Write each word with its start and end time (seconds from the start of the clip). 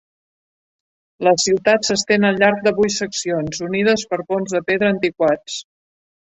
La 1.27 1.33
ciutat 1.43 1.85
s'estén 1.89 2.25
al 2.29 2.39
llarg 2.43 2.63
de 2.69 2.73
vuit 2.79 2.95
seccions, 2.95 3.61
unides 3.69 4.07
per 4.15 4.21
ponts 4.33 4.57
de 4.57 4.63
pedra 4.71 4.91
antiquats. 4.97 5.61